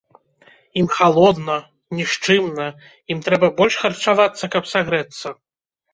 [0.79, 1.57] Ім халодна,
[1.99, 2.67] нішчымна,
[3.17, 5.27] ім трэба больш харчавацца, каб сагрэцца.